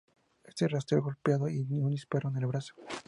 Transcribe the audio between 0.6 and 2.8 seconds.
rastreó, golpeado y un disparo en el brazo.